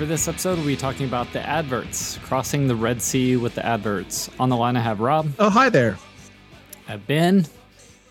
[0.00, 3.66] For this episode, we'll be talking about the adverts, crossing the Red Sea with the
[3.66, 4.30] adverts.
[4.40, 5.30] On the line, I have Rob.
[5.38, 5.98] Oh, hi there.
[6.88, 7.44] I have Ben.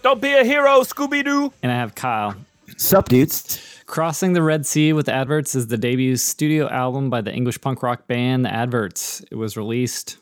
[0.03, 1.51] Don't be a hero, Scooby Doo.
[1.63, 2.35] And I have Kyle.
[2.77, 3.59] Sup, dudes.
[3.87, 7.59] Crossing the Red Sea with the Adverts is the debut studio album by the English
[7.59, 9.25] punk rock band The Adverts.
[9.31, 10.17] It was released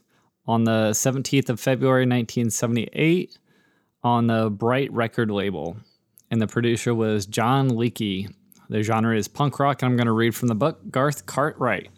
[0.46, 3.38] on the 17th of February 1978
[4.06, 5.76] on the Bright record label.
[6.32, 8.30] And the producer was John Leckie.
[8.70, 11.90] The genre is punk rock, and I'm going to read from the book Garth Cartwright.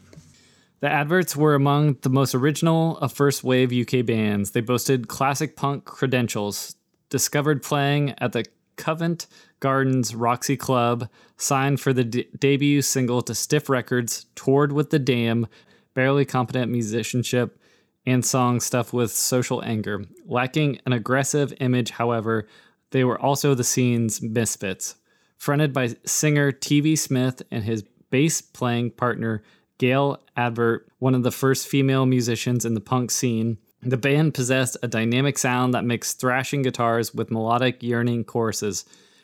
[0.81, 4.51] The adverts were among the most original of first wave UK bands.
[4.51, 6.75] They boasted classic punk credentials,
[7.09, 8.45] discovered playing at the
[8.77, 9.27] Covent
[9.59, 14.99] Gardens Roxy Club, signed for the de- debut single to Stiff Records, toured with The
[14.99, 15.49] Damned,
[15.93, 17.59] barely competent musicianship,
[18.05, 20.05] and song stuff with social anger.
[20.25, 22.47] Lacking an aggressive image, however,
[22.91, 24.95] they were also the scene's misfits
[25.39, 26.95] fronted by singer T.V.
[26.97, 29.41] Smith and his bass playing partner
[29.79, 33.57] Gaye Advert, one of the first female musicians in the punk scene.
[33.81, 38.83] The band possessed a dynamic sound that mixed thrashing guitars with melodic, yearning choruses.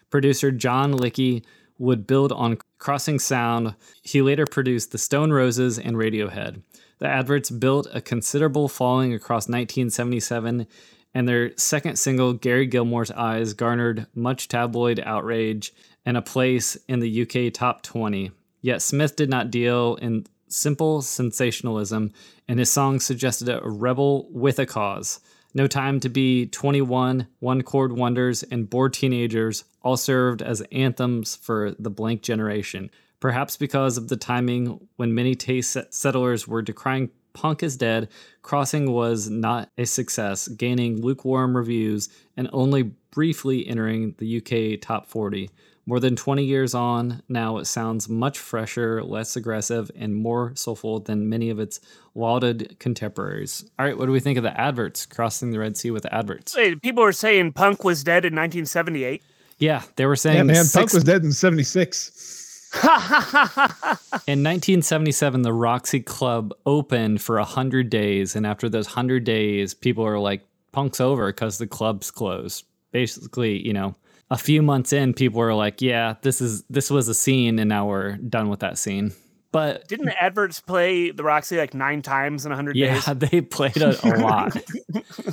[0.09, 1.43] Producer John Leckie
[1.77, 3.75] would build on Crossing Sound.
[4.01, 6.61] He later produced The Stone Roses and Radiohead.
[6.99, 10.67] The adverts built a considerable following across 1977,
[11.13, 15.73] and their second single, Gary Gilmore's Eyes, garnered much tabloid outrage
[16.05, 18.31] and a place in the UK top 20.
[18.61, 22.11] Yet Smith did not deal in simple sensationalism,
[22.47, 25.19] and his song suggested a rebel with a cause.
[25.53, 31.35] No Time to Be 21, One Chord Wonders, and Bored Teenagers all served as anthems
[31.35, 32.89] for the blank generation.
[33.19, 38.09] Perhaps because of the timing when many taste settlers were decrying punk is dead,
[38.41, 45.07] Crossing was not a success, gaining lukewarm reviews and only briefly entering the UK top
[45.07, 45.49] 40.
[45.87, 50.99] More than 20 years on, now it sounds much fresher, less aggressive, and more soulful
[50.99, 51.79] than many of its
[52.15, 53.69] lauded contemporaries.
[53.77, 55.05] All right, what do we think of the adverts?
[55.05, 56.55] Crossing the Red Sea with the adverts.
[56.55, 59.21] Wait, people were saying punk was dead in 1978.
[59.59, 60.37] Yeah, they were saying.
[60.37, 60.73] Yeah, man, six...
[60.73, 62.71] punk was dead in 76.
[62.83, 68.35] in 1977, the Roxy Club opened for 100 days.
[68.35, 70.41] And after those 100 days, people are like,
[70.71, 72.65] punk's over because the club's closed.
[72.91, 73.95] Basically, you know,
[74.29, 77.69] a few months in, people were like, "Yeah, this is this was a scene, and
[77.69, 79.13] now we're done with that scene."
[79.51, 83.07] But didn't the adverts play the Roxy like nine times in hundred yeah, days?
[83.07, 84.57] Yeah, they played a, a lot.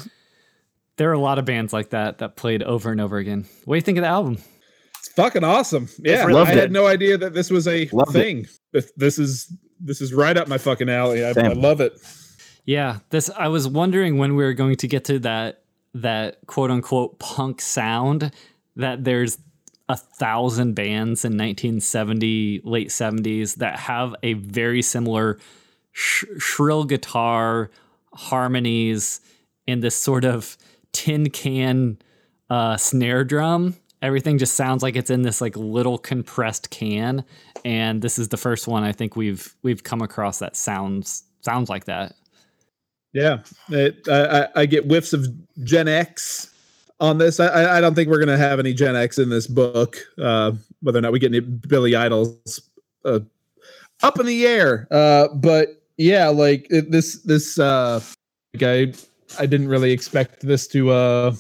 [0.97, 3.47] there are a lot of bands like that that played over and over again.
[3.65, 4.39] What do you think of the album?
[4.99, 5.89] It's fucking awesome.
[5.99, 8.47] Yeah, I had no idea that this was a loved thing.
[8.73, 8.93] It.
[8.97, 11.25] This is this is right up my fucking alley.
[11.25, 11.99] I, I love it.
[12.65, 15.65] Yeah, this I was wondering when we were going to get to that
[15.95, 18.33] that quote unquote punk sound
[18.77, 19.39] that there's
[19.89, 25.39] a thousand bands in 1970 late 70s that have a very similar
[25.93, 27.71] sh- shrill guitar
[28.15, 29.21] harmonies
[29.67, 30.57] and this sort of
[30.93, 31.99] tin can
[32.49, 33.77] uh, snare drum.
[34.01, 37.25] Everything just sounds like it's in this like little compressed can
[37.65, 41.69] and this is the first one i think we've we've come across that sounds sounds
[41.69, 42.15] like that.
[43.13, 43.41] Yeah.
[43.69, 45.27] It, I, I get whiffs of
[45.65, 46.52] gen x
[47.03, 47.41] on this.
[47.41, 49.99] I, I don't think we're going to have any Gen X in this book.
[50.17, 52.61] Uh, whether or not we get any Billy Idols
[53.05, 53.21] uh,
[54.03, 54.87] up in the air.
[54.91, 58.01] Uh, but yeah, like it, this this uh,
[58.61, 58.95] I
[59.39, 61.35] I didn't really expect this to uh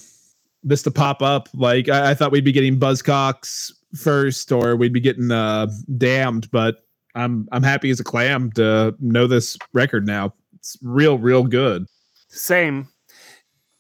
[0.64, 1.48] this to pop up.
[1.54, 6.50] Like I, I thought we'd be getting Buzzcocks first, or we'd be getting uh Damned.
[6.50, 10.34] But I'm I'm happy as a clam to know this record now.
[10.54, 11.86] It's real, real good.
[12.28, 12.88] Same.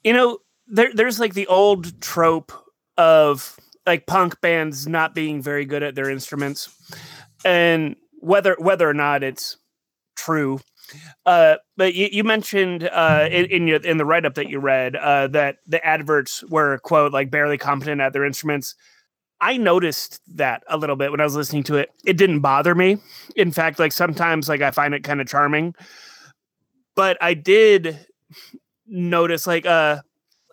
[0.04, 2.52] You know, there there's like the old trope
[2.96, 6.68] of like punk bands not being very good at their instruments
[7.44, 9.56] and whether whether or not it's
[10.16, 10.60] true
[11.24, 14.58] Uh, but you, you mentioned uh, in in, your, in the write up that you
[14.58, 18.74] read uh, that the adverts were quote like barely competent at their instruments.
[19.40, 21.90] I noticed that a little bit when I was listening to it.
[22.04, 22.98] It didn't bother me.
[23.36, 25.74] In fact, like sometimes like I find it kind of charming.
[26.94, 28.06] But I did
[28.86, 30.02] notice like uh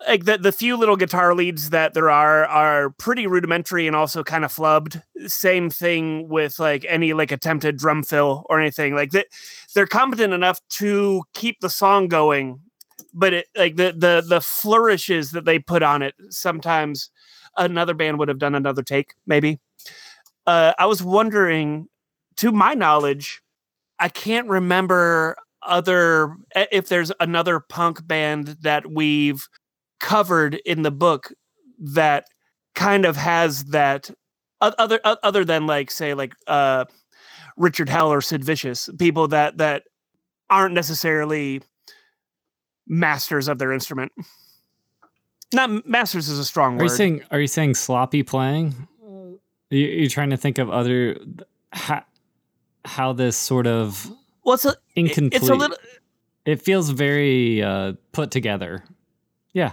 [0.07, 4.23] like the, the few little guitar leads that there are are pretty rudimentary and also
[4.23, 5.01] kind of flubbed.
[5.27, 8.95] Same thing with like any like attempted drum fill or anything.
[8.95, 9.27] Like that
[9.75, 12.61] they're competent enough to keep the song going
[13.13, 17.09] but it like the the the flourishes that they put on it sometimes
[17.57, 19.59] another band would have done another take maybe.
[20.45, 21.87] Uh i was wondering
[22.37, 23.41] to my knowledge
[23.99, 29.47] i can't remember other if there's another punk band that we've
[29.99, 31.33] covered in the book
[31.79, 32.25] that
[32.75, 34.09] kind of has that
[34.61, 36.85] other other than like say like uh
[37.57, 39.83] Richard Hell or Sid Vicious, people that that
[40.49, 41.61] aren't necessarily
[42.87, 44.11] masters of their instrument.
[45.53, 46.83] Not masters is a strong are word.
[46.83, 48.87] You saying, are you saying sloppy playing?
[49.71, 51.17] Are you, are you trying to think of other
[51.71, 52.03] how,
[52.85, 54.11] how this sort of
[54.43, 55.41] well, it's a, incomplete?
[55.41, 55.77] It's a little.
[56.45, 58.83] It feels very uh, put together.
[59.53, 59.71] Yeah.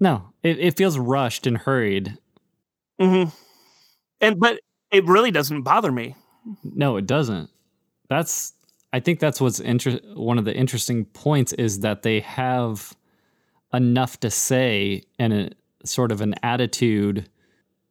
[0.00, 2.18] No, it, it feels rushed and hurried.
[3.00, 3.30] Mm-hmm.
[4.20, 4.60] And but
[4.90, 6.16] it really doesn't bother me.
[6.64, 7.50] No, it doesn't.
[8.08, 8.54] That's
[8.92, 12.94] I think that's what's inter- one of the interesting points is that they have
[13.72, 15.50] enough to say and a
[15.84, 17.28] sort of an attitude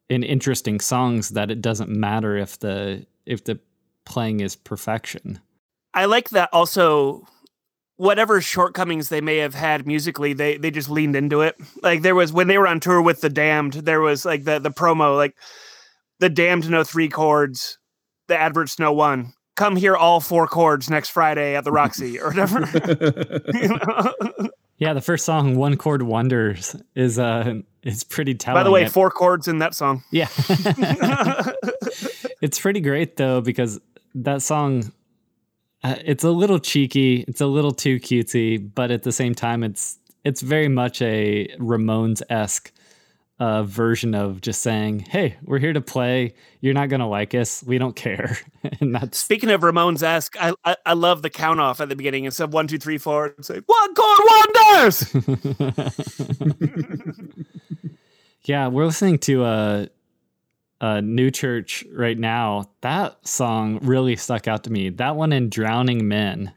[0.08, 3.58] in interesting songs that it doesn't matter if the if the
[4.04, 5.40] playing is perfection.
[5.94, 7.26] I like that also
[8.00, 11.54] whatever shortcomings they may have had musically, they they just leaned into it.
[11.82, 14.58] Like there was when they were on tour with the Damned, there was like the
[14.58, 15.36] the promo, like
[16.18, 17.78] the Damned know three chords,
[18.26, 19.34] the adverts know one.
[19.54, 22.66] Come here all four chords next Friday at the Roxy or whatever.
[24.80, 28.60] Yeah, the first song, One Chord Wonders, is uh is pretty telling.
[28.60, 30.02] By the way, four chords in that song.
[30.10, 30.28] Yeah.
[32.40, 33.78] it's pretty great though, because
[34.14, 34.90] that song
[35.82, 39.62] uh, it's a little cheeky, it's a little too cutesy, but at the same time,
[39.62, 42.70] it's it's very much a Ramones esque
[43.38, 46.34] uh, version of just saying, "Hey, we're here to play.
[46.60, 47.64] You're not gonna like us.
[47.66, 48.36] We don't care."
[48.80, 50.36] and that's speaking of Ramones esque.
[50.38, 52.26] I, I, I love the count off at the beginning.
[52.26, 55.14] Instead of one, two, three, four, say one chord wonders.
[58.44, 59.86] yeah, we're listening to uh
[60.80, 64.90] uh, New Church right now, that song really stuck out to me.
[64.90, 66.52] That one and Drowning Men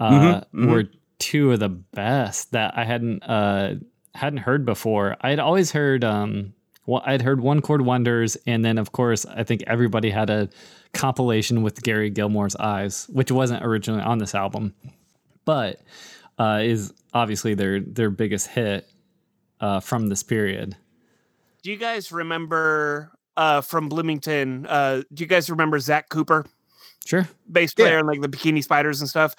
[0.00, 0.70] uh, mm-hmm, mm-hmm.
[0.70, 0.84] were
[1.18, 3.74] two of the best that I hadn't uh,
[4.14, 5.16] hadn't heard before.
[5.20, 6.54] I'd always heard um,
[6.86, 10.48] well, I'd heard One Chord Wonders, and then of course I think everybody had a
[10.92, 14.74] compilation with Gary Gilmore's Eyes, which wasn't originally on this album,
[15.44, 15.80] but
[16.38, 18.88] uh, is obviously their their biggest hit
[19.60, 20.76] uh, from this period.
[21.62, 24.66] Do you guys remember uh, from Bloomington.
[24.66, 26.46] Uh, do you guys remember Zach Cooper?
[27.04, 27.28] Sure.
[27.50, 27.98] Bass player yeah.
[27.98, 29.34] and like the Bikini Spiders and stuff.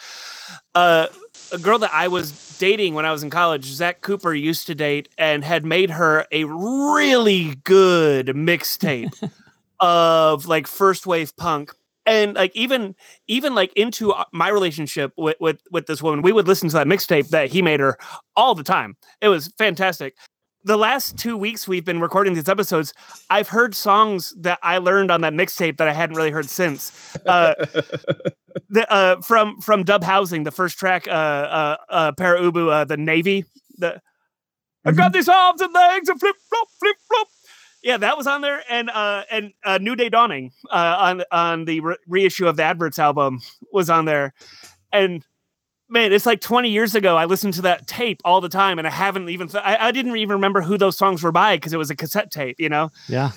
[0.75, 1.07] Uh,
[1.51, 4.75] a girl that I was dating when I was in college, Zach Cooper used to
[4.75, 9.31] date and had made her a really good mixtape
[9.79, 11.71] of like first wave punk.
[12.07, 12.95] And like even
[13.27, 16.73] even like into uh, my relationship with, with with this woman, we would listen to
[16.73, 17.97] that mixtape that he made her
[18.35, 18.95] all the time.
[19.21, 20.15] It was fantastic
[20.65, 22.93] the last two weeks we've been recording these episodes,
[23.29, 27.15] I've heard songs that I learned on that mixtape that I hadn't really heard since.
[27.25, 27.53] Uh,
[28.69, 32.83] the, uh, from from Dub Housing, the first track, uh, uh, uh, Pere Ubu, uh,
[32.83, 33.45] the Navvy.
[33.77, 34.89] The mm-hmm.
[34.89, 37.27] I got these arms and legs and flip flop flip flop.
[37.83, 41.65] Yeah, that was on there, and uh, and uh, New Day Dawning uh, on on
[41.65, 43.39] the re- reissue of the Adverts album
[43.71, 44.33] was on there,
[44.91, 45.23] and
[45.89, 47.17] man, it's like 20 years ago.
[47.17, 49.91] I listened to that tape all the time, and I haven't even, th- I, I,
[49.91, 52.69] didn't even remember who those songs were by because it was a cassette tape, you
[52.69, 52.91] know?
[53.07, 53.31] Yeah.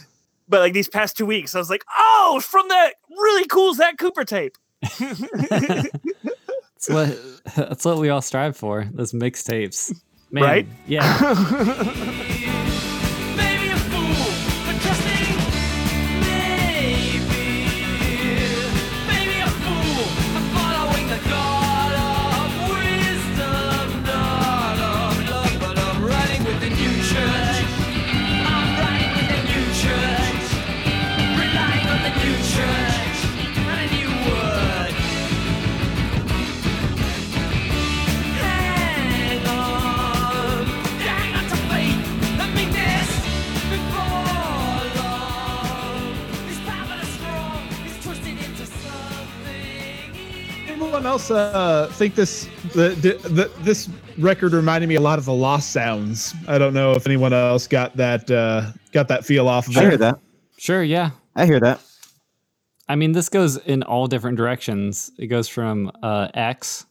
[0.49, 3.99] But like these past two weeks, I was like, oh, from that really cool Zach
[3.99, 4.57] Cooper tape.
[4.99, 5.91] that's
[6.89, 7.19] what
[7.57, 8.89] that's what we all strive for.
[8.93, 9.93] Those mixtapes,
[10.33, 10.67] right?
[10.87, 12.35] Yeah.
[51.31, 55.25] anyone else uh, think this the, the, the, this record reminded me a lot of
[55.25, 56.35] the Lost Sounds?
[56.47, 59.81] I don't know if anyone else got that uh, got that feel off of I
[59.83, 59.89] it.
[59.89, 60.19] hear that.
[60.59, 61.11] Sure, yeah.
[61.37, 61.81] I hear that.
[62.89, 65.11] I mean, this goes in all different directions.
[65.19, 66.87] It goes from uh, X,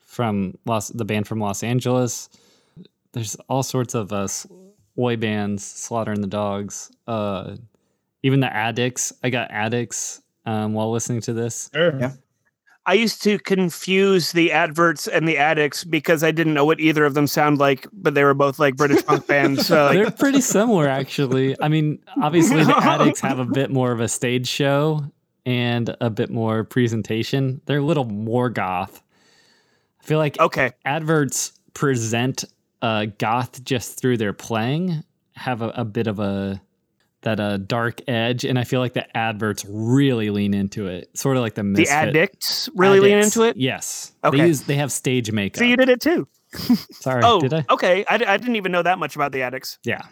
[0.00, 2.30] from Los, the band from Los Angeles.
[3.12, 4.46] There's all sorts of uh, s-
[4.98, 6.90] oi bands, Slaughter and the Dogs.
[7.06, 7.56] Uh,
[8.22, 9.12] even the Adicts.
[9.22, 11.70] I got Adicts um, while listening to this.
[11.74, 11.98] Sure.
[12.00, 12.12] Yeah.
[12.84, 17.04] I used to confuse the adverts and the adicts because I didn't know what either
[17.04, 19.66] of them sound like, but they were both like British punk bands.
[19.66, 21.56] So like, They're pretty similar, actually.
[21.60, 25.04] I mean, obviously, the Adicts have a bit more of a stage show
[25.46, 27.60] and a bit more presentation.
[27.66, 29.02] They're a little more goth.
[30.00, 32.44] I feel like okay, adverts present
[32.80, 35.04] uh, goth just through their playing
[35.36, 36.60] have a, a bit of a
[37.22, 41.36] that uh, dark edge and i feel like the adverts really lean into it sort
[41.36, 43.56] of like the the adicts really lean into it.
[43.56, 44.36] yes Okay.
[44.38, 46.26] they use they have stage makeup So you did it too.
[46.92, 48.04] sorry Oh, did i okay.
[48.08, 49.78] I, d- I didn't even know that much about the adicts.
[49.84, 50.02] yeah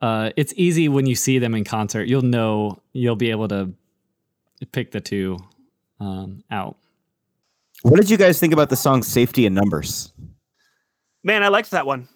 [0.00, 3.72] uh, it's easy when you see them in concert you'll know you'll be able to
[4.72, 5.38] pick the two
[6.00, 6.76] um, out
[7.82, 10.12] What did you guys think about the song "Safety in Numbers"?
[11.24, 12.08] Man, I liked that one.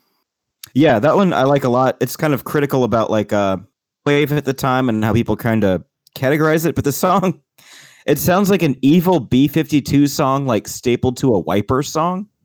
[0.75, 1.97] Yeah, that one I like a lot.
[2.01, 3.57] It's kind of critical about like uh
[4.05, 7.41] wave at the time and how people kind of categorize it, but the song
[8.07, 12.29] it sounds like an evil B52 song like stapled to a wiper song.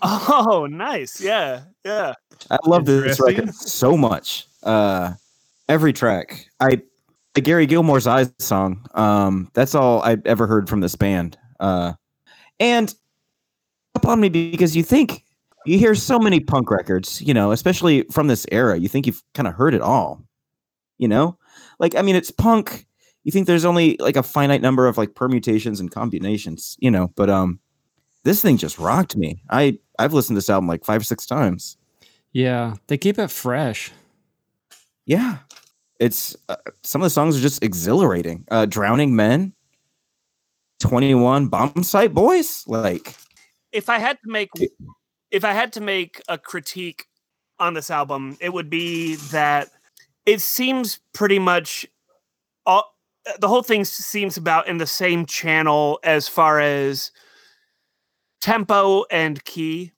[0.00, 1.20] Oh, nice.
[1.20, 2.14] Yeah, yeah.
[2.50, 4.46] I love this record so much.
[4.62, 5.12] Uh
[5.68, 6.46] every track.
[6.60, 6.80] I
[7.34, 8.86] the Gary Gilmore's Eyes song.
[8.94, 11.36] Um that's all I've ever heard from this band.
[11.60, 11.92] Uh
[12.58, 12.94] and
[13.94, 15.24] up on me because you think
[15.66, 18.78] you hear so many punk records, you know, especially from this era.
[18.78, 20.25] You think you've kind of heard it all.
[20.98, 21.38] You know?
[21.78, 22.86] Like I mean it's punk.
[23.24, 27.12] You think there's only like a finite number of like permutations and combinations, you know,
[27.16, 27.58] but um
[28.24, 29.42] this thing just rocked me.
[29.50, 31.76] I I've listened to this album like 5 or 6 times.
[32.32, 33.92] yeah they keep it fresh
[35.06, 35.38] Yeah.
[35.98, 38.44] It's uh, some of the songs are just exhilarating.
[38.50, 39.54] Uh Drowning Men,
[40.80, 43.14] 21 Bomb Site Boys, like
[43.72, 44.50] If I had to make
[45.30, 47.06] if I had to make a critique
[47.58, 49.70] on this album, it would be that
[50.26, 51.86] it seems pretty much
[52.66, 52.94] all
[53.38, 57.10] the whole thing seems about in the same channel as far as
[58.40, 59.92] tempo and key.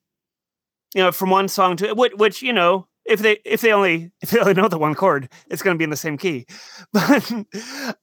[0.94, 4.10] You know, from one song to which, which you know, if they if they only
[4.20, 6.46] if they only know the one chord, it's going to be in the same key.
[6.92, 7.32] But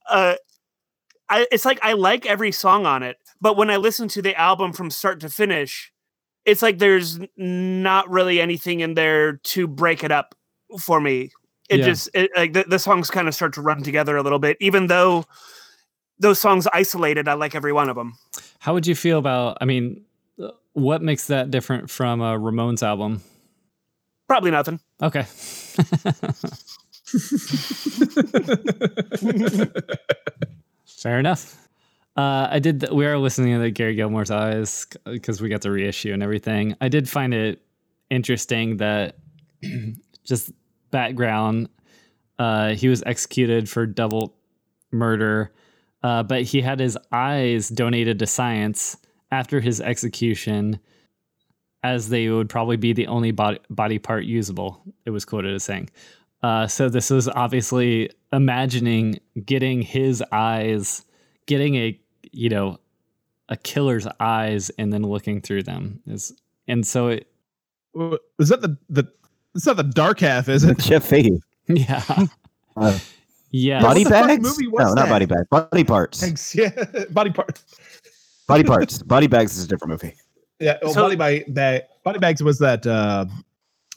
[0.10, 0.36] uh,
[1.30, 4.40] I, it's like I like every song on it, but when I listen to the
[4.40, 5.92] album from start to finish,
[6.46, 10.36] it's like there's not really anything in there to break it up
[10.80, 11.32] for me.
[11.70, 11.86] It Yeah.
[11.86, 14.58] just it, like the, the songs kind of start to run together a little bit,
[14.60, 15.26] even though
[16.20, 18.14] those songs isolated, I like every one of them.
[18.60, 19.58] How would you feel about?
[19.62, 20.04] I mean,
[20.42, 23.22] uh, what makes that different from a Ramones album?
[24.28, 24.80] Probably nothing.
[25.02, 25.24] Okay.
[30.86, 31.68] Fair enough.
[32.18, 32.90] Uh, I did.
[32.92, 36.76] we are listening to the Gary Gilmore's Eyes because we got the reissue and everything.
[36.80, 37.62] I did find it
[38.10, 39.18] interesting that
[40.24, 40.52] just
[40.96, 41.68] background.
[42.40, 44.34] Uh, he was executed for double
[44.92, 45.52] murder,
[46.04, 48.96] uh, but he had his eyes donated to science
[49.30, 50.80] after his execution,
[51.84, 54.82] as they would probably be the only body, body part usable.
[55.04, 55.90] It was quoted as saying.
[56.42, 61.04] Uh, so this was obviously imagining getting his eyes,
[61.46, 62.00] getting a
[62.32, 62.80] you know
[63.50, 66.32] a killer's eyes, and then looking through them is,
[66.70, 67.28] and so it
[67.94, 69.12] was that the the?
[69.56, 70.78] It's not the dark half, is it?
[70.80, 71.40] Jeff Fahey.
[71.68, 72.04] yeah
[72.78, 73.00] Uh,
[73.52, 74.44] yeah body what the fuck bags?
[74.44, 75.48] movie was no, not body bags.
[75.50, 76.20] Body parts.
[76.20, 76.54] Thanks.
[76.56, 76.70] Yeah,
[77.12, 77.64] body part.
[78.48, 79.02] Body parts.
[79.02, 80.14] body bags is a different movie.
[80.60, 83.26] Yeah, well, So- body bag, bag body bags was that uh,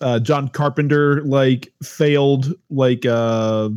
[0.00, 3.70] uh, John Carpenter like failed like uh,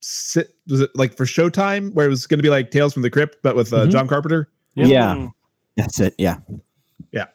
[0.00, 3.00] sit, was it like for Showtime where it was going to be like Tales from
[3.02, 3.90] the Crypt but with uh, Mhm.
[3.92, 4.50] John Carpenter?
[4.74, 5.28] Yeah.
[5.76, 6.14] That's it.
[6.18, 6.36] Yeah.
[7.12, 7.26] Yeah.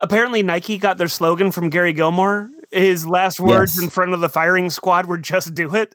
[0.00, 2.48] Apparently, Nike got their slogan from Gary Gilmore.
[2.76, 3.84] His last words Yes.
[3.84, 5.94] in front of the firing squad were "Just do it."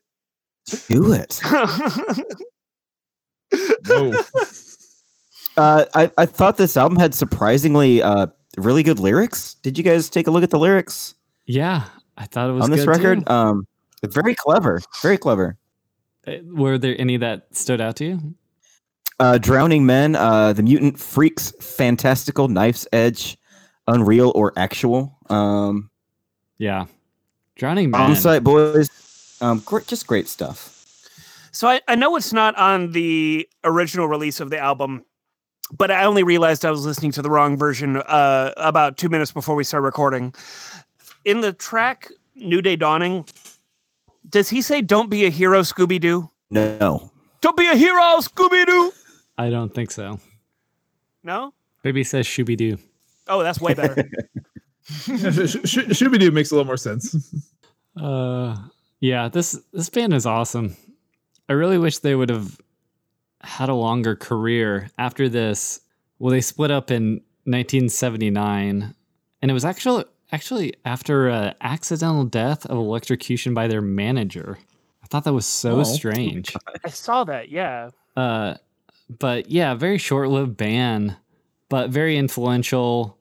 [0.87, 1.41] Do it.
[3.87, 4.13] Whoa.
[5.57, 9.55] Uh, I, I thought this album had surprisingly uh, really good lyrics.
[9.55, 11.13] Did you guys take a look at the lyrics
[11.45, 11.87] yeah.
[12.15, 13.25] I thought it was on this good, record?
[13.27, 13.33] too.
[13.33, 13.67] Um,
[14.05, 14.79] very clever.
[15.01, 15.57] Very clever.
[16.25, 18.35] Uh, Were there any that stood out to you?
[19.19, 23.37] Uh, Drowning Men, uh, The Mutant Freaks, Fantastical, Knife's Edge,
[23.87, 25.17] Unreal or Actual.
[25.29, 25.89] Um,
[26.61, 26.85] Yeah,
[27.55, 28.09] Drowning Man.
[28.09, 28.87] Bomb Site Boys.
[29.41, 30.85] Um, great, just great stuff.
[31.51, 35.03] so I, I know it's not on the original release of the album,
[35.75, 39.31] but I only realized I was listening to the wrong version uh, about two minutes
[39.31, 40.35] before we started recording.
[41.25, 43.25] In the track "New Day Dawning,"
[44.29, 46.29] does he say "Don't be a hero, Scooby Doo"?
[46.51, 47.09] No.
[47.41, 48.91] Don't be a hero, Scooby Doo.
[49.35, 50.19] I don't think so.
[51.23, 51.55] No.
[51.83, 52.77] Maybe he says Shooby Doo.
[53.27, 54.07] Oh, that's way better.
[54.89, 57.33] Shooby Doo makes a little more sense.
[57.95, 58.55] Uh,
[58.99, 60.75] yeah, this this band is awesome.
[61.49, 62.59] I really wish they would have
[63.41, 65.81] had a longer career after this.
[66.19, 68.93] Well, they split up in 1979,
[69.41, 74.57] and it was actually actually after an accidental death of electrocution by their manager.
[75.03, 75.83] I thought that was so Oh.
[75.83, 76.55] strange.
[76.85, 77.49] I saw that.
[77.49, 77.89] Yeah.
[78.15, 78.55] Uh,
[79.19, 81.17] but yeah, very short-lived band,
[81.67, 83.17] but very influential.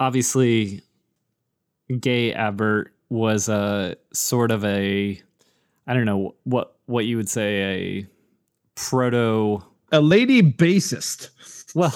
[0.00, 0.80] Obviously,
[2.00, 5.20] Gaye Advert was a sort of a,
[5.86, 8.06] I don't know what what you would say a
[8.74, 9.62] proto.
[9.92, 11.30] A lady bassist.
[11.74, 11.94] Well,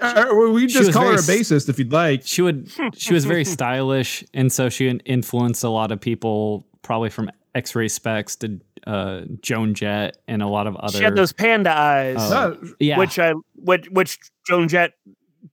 [0.00, 2.22] uh, we just was call her a bassist if you'd like.
[2.24, 7.10] she would she was very stylish, and so she influenced a lot of people, probably
[7.10, 8.60] from X-Ray Spex to
[8.90, 10.98] uh, Joan Jett and a lot of other.
[10.98, 12.16] She had those panda eyes.
[12.16, 14.92] Uh, yeah, which I which which Joan Jett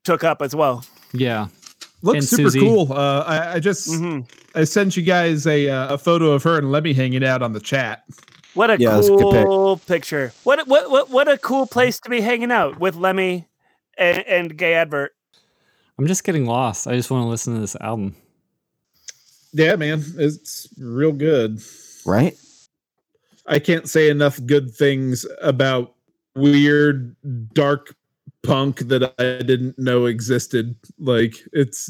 [0.03, 0.85] took up as well.
[1.13, 1.47] yeah,
[2.01, 2.59] looks and super Siouxsie.
[2.59, 2.93] cool.
[2.93, 4.21] Uh, I, I just hmm
[4.55, 7.53] I sent you guys a uh, a photo of her and Lemmy hanging out on
[7.53, 8.03] the chat.
[8.53, 9.45] What a Yeah, it's a pic.
[9.45, 10.33] cool picture.
[10.43, 13.47] What, a- what what what a cool place to be hanging out with Lemmy
[13.97, 15.13] and, and Gaye Advert.
[15.99, 16.87] I'm just getting lost.
[16.87, 18.15] I just want to listen to this album.
[19.53, 21.59] Yeah, man, it's real good.
[22.05, 22.35] Right?
[23.47, 25.93] I can't say enough good things about
[26.35, 27.15] weird
[27.53, 27.95] dark
[28.43, 30.75] punk that I didn't know existed.
[30.99, 31.89] Like it's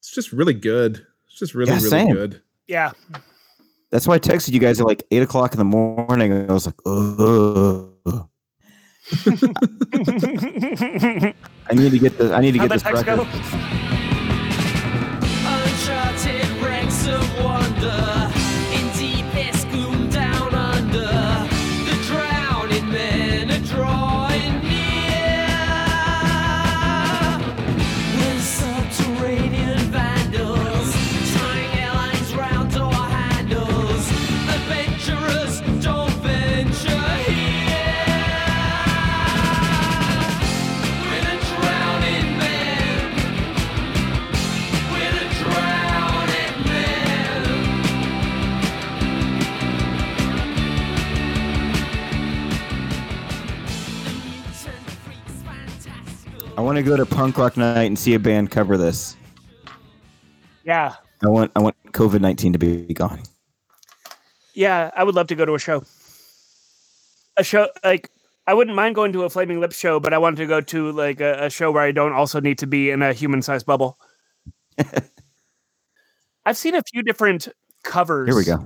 [0.00, 1.04] it's just really good.
[1.28, 2.12] It's just really Yeah, really same.
[2.14, 2.40] good.
[2.66, 2.92] Yeah.
[3.90, 6.32] That's why I texted you guys at like eight o'clock in the morning.
[6.32, 7.90] I was like, Ugh.
[11.66, 13.18] I need to get the I need to How'd get this text record.
[13.18, 13.24] go?
[15.46, 18.13] Uncharted ranks of wonder
[56.74, 59.16] want to go to punk rock night and see a band cover this.
[60.64, 60.94] Yeah.
[61.22, 63.22] I want I want COVID nineteen to be gone.
[64.54, 65.84] Yeah, I would love to go to a show.
[67.36, 68.10] A show like
[68.48, 70.90] I wouldn't mind going to a Flaming Lips show, but I want to go to
[70.90, 73.96] like a, a show where I don't also need to be in a human-sized bubble.
[76.44, 77.46] I've seen a few different
[77.84, 78.28] covers.
[78.28, 78.64] Here we go.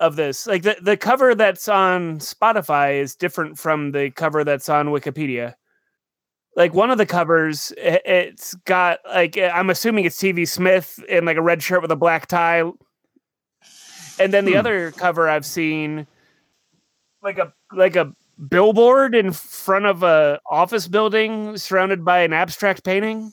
[0.00, 4.70] Of this, like the the cover that's on Spotify is different from the cover that's
[4.70, 5.54] on Wikipedia.
[6.54, 11.36] Like one of the covers, it's got like I'm assuming it's TV Smith in like
[11.38, 12.60] a red shirt with a black tie,
[14.18, 14.58] and then the Hmm.
[14.58, 16.06] other cover I've seen,
[17.22, 18.12] like a like a
[18.50, 23.32] billboard in front of a office building surrounded by an abstract painting.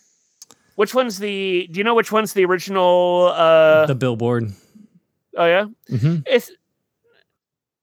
[0.75, 1.67] Which one's the?
[1.71, 3.33] Do you know which one's the original?
[3.35, 4.53] Uh, the billboard.
[5.35, 6.21] oh yeah, mm-hmm.
[6.25, 6.51] it's.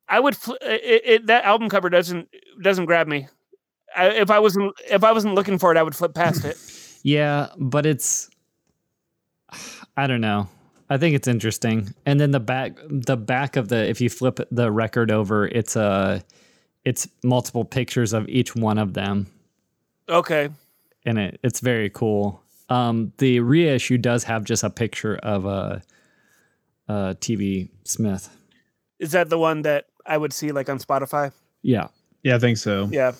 [0.08, 0.34] I would.
[0.34, 2.30] Fl- it, it, that album cover doesn't
[2.62, 3.28] doesn't grab me.
[3.96, 6.56] I, if I wasn't if I wasn't looking for it, I would flip past it.
[7.02, 8.28] Yeah, but it's
[9.96, 10.48] I don't know.
[10.90, 11.94] I think it's interesting.
[12.04, 15.76] And then the back the back of the if you flip the record over, it's
[15.76, 16.24] a
[16.84, 19.26] it's multiple pictures of each one of them
[20.08, 20.48] Okay.
[21.04, 22.42] and it it's very cool.
[22.68, 25.82] Um the reissue does have just a picture of a
[26.88, 28.28] uh TV Smith.
[28.98, 31.30] Is that the one that I would see like on Spotify?
[31.62, 31.88] Yeah.
[32.24, 32.88] Yeah, I think so.
[32.90, 33.12] Yeah.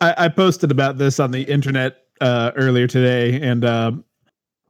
[0.00, 3.92] I, I posted about this on the internet uh, earlier today, and uh,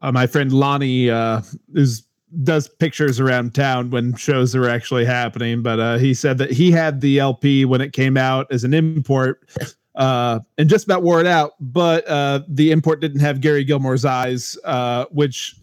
[0.03, 1.43] uh, my friend Lonnie uh,
[1.75, 2.05] is
[2.45, 5.63] does pictures around town when shows are actually happening.
[5.63, 8.73] But uh, he said that he had the LP when it came out as an
[8.73, 9.49] import,
[9.97, 11.53] uh, and just about wore it out.
[11.61, 15.57] But uh, the import didn't have Gary Gilmore's eyes, uh, which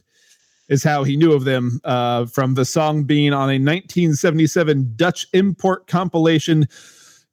[0.69, 5.25] is how he knew of them uh, from the song being on a 1977 Dutch
[5.33, 6.67] import compilation,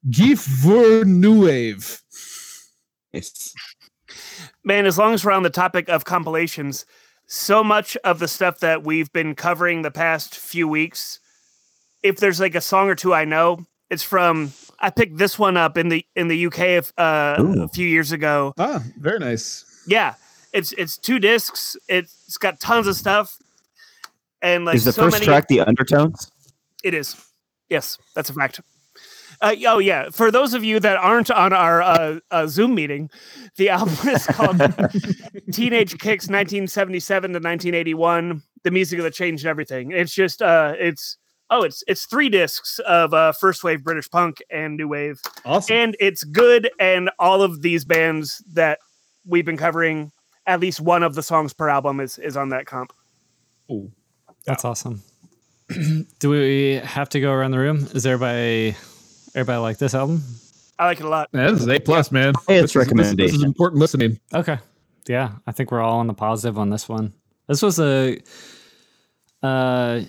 [0.09, 1.99] Gif voor Nieuwave.
[3.11, 3.53] Yes.
[4.63, 6.85] Man, as long as we're on the topic of compilations,
[7.27, 11.19] so much of the stuff that we've been covering the past few weeks,
[12.03, 15.57] if there's like a song or two I know, It's from I picked this one
[15.57, 18.53] up in the in the UK uh, a few years ago.
[18.57, 19.63] Ah, very nice.
[19.87, 20.15] Yeah,
[20.53, 21.77] it's it's two discs.
[21.87, 23.37] It's got tons of stuff,
[24.41, 25.25] and like Is the so first many.
[25.25, 26.31] track the undertones?
[26.83, 27.15] It is.
[27.69, 28.59] Yes, that's a fact.
[29.41, 33.09] Uh, oh yeah, for those of you that aren't on our uh, uh, Zoom meeting,
[33.57, 34.57] the album is called
[35.51, 38.41] Teenage Kicks 1977 to 1981.
[38.63, 39.91] The music that changed everything.
[39.91, 41.17] It's just uh, it's
[41.49, 45.75] oh, it's it's three discs of uh, first wave British punk and new wave, Awesome.
[45.75, 46.69] and it's good.
[46.79, 48.79] And all of these bands that
[49.27, 50.11] we've been covering,
[50.47, 52.91] at least one of the songs per album is is on that comp.
[53.71, 53.91] Ooh.
[54.45, 55.01] That's awesome.
[56.19, 57.87] Do we have to go around the room?
[57.95, 58.75] Is everybody
[59.35, 60.23] everybody like this album?
[60.79, 61.29] I like it a lot.
[61.33, 62.33] Yeah, this is A plus, man.
[62.47, 63.43] Hey, This is- this- it's This, is recommendation.
[63.45, 64.19] important listening.
[64.33, 64.57] Okay.
[65.07, 67.13] Yeah, I think we're all on the positive on this one.
[67.47, 68.17] This was a
[69.43, 70.01] uh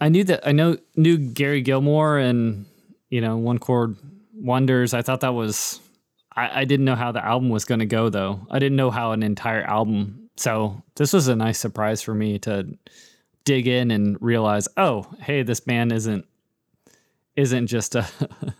[0.00, 2.66] I knew that I know knew Gary Gilmore and
[3.10, 3.96] you know, One Chord
[4.34, 4.92] Wonders.
[4.94, 5.80] I thought that was
[6.36, 8.40] I, I didn't know how the album was gonna go though.
[8.50, 12.38] I didn't know how an entire album so this was a nice surprise for me
[12.40, 12.66] to
[13.44, 16.24] dig in and realize, oh, hey, this band isn't
[17.38, 18.06] isn't just a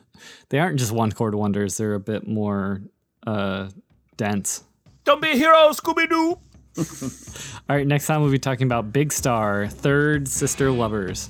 [0.49, 2.81] they aren't just one chord wonders, they're a bit more
[3.27, 3.69] uh
[4.17, 4.63] dense.
[5.05, 6.39] Don't be a hero, Scooby Doo.
[7.69, 11.29] All right, next time we'll be talking about Big Star, Third Sister Lovers.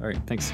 [0.00, 0.52] All right, thanks.